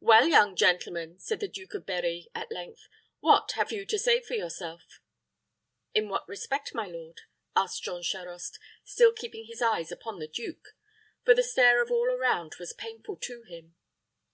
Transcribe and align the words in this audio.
"Well, 0.00 0.26
young 0.28 0.54
gentleman," 0.54 1.18
said 1.18 1.40
the 1.40 1.48
Duke 1.48 1.72
of 1.72 1.86
Berri, 1.86 2.28
at 2.34 2.52
length, 2.52 2.88
"what 3.20 3.52
have 3.52 3.72
you 3.72 3.86
to 3.86 3.98
say 3.98 4.20
for 4.20 4.34
yourself?" 4.34 5.00
"In 5.94 6.10
what 6.10 6.28
respect, 6.28 6.74
my 6.74 6.86
lord?" 6.88 7.22
asked 7.56 7.82
Jean 7.82 8.02
Charost, 8.02 8.58
still 8.84 9.14
keeping 9.14 9.46
his 9.46 9.62
eyes 9.62 9.90
upon 9.90 10.18
the 10.18 10.28
duke; 10.28 10.74
for 11.24 11.34
the 11.34 11.42
stare 11.42 11.80
of 11.82 11.90
all 11.90 12.10
around 12.10 12.56
was 12.60 12.74
painful 12.74 13.16
to 13.22 13.44
him. 13.44 13.74